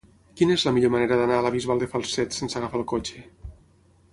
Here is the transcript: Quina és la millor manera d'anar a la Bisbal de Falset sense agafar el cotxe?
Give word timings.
Quina 0.39 0.53
és 0.59 0.63
la 0.67 0.71
millor 0.77 0.91
manera 0.95 1.19
d'anar 1.19 1.35
a 1.41 1.43
la 1.47 1.51
Bisbal 1.57 1.83
de 1.83 1.91
Falset 1.91 2.39
sense 2.39 2.59
agafar 2.61 2.81
el 2.81 2.89
cotxe? 2.95 3.25